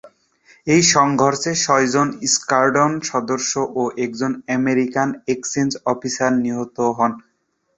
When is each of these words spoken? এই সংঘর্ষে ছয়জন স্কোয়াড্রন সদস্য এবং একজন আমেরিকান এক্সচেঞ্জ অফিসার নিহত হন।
এই 0.67 0.81
সংঘর্ষে 0.93 1.51
ছয়জন 1.63 2.07
স্কোয়াড্রন 2.33 2.91
সদস্য 3.09 3.53
এবং 3.65 3.85
একজন 4.05 4.31
আমেরিকান 4.57 5.09
এক্সচেঞ্জ 5.27 5.71
অফিসার 5.85 6.31
নিহত 6.43 6.77
হন। 6.97 7.11